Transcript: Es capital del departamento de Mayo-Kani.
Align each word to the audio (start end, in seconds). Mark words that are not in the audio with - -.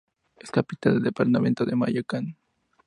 Es 0.37 0.49
capital 0.49 0.95
del 0.95 1.03
departamento 1.03 1.63
de 1.63 1.75
Mayo-Kani. 1.75 2.35